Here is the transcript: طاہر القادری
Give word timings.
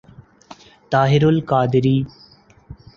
طاہر 0.91 1.23
القادری 1.25 1.97